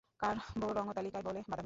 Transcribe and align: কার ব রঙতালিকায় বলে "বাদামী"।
কার 0.19 0.35
ব 0.57 0.61
রঙতালিকায় 0.77 1.23
বলে 1.23 1.39
"বাদামী"। 1.41 1.59